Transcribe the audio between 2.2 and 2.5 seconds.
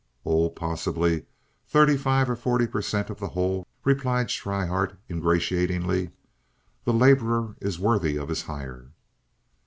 or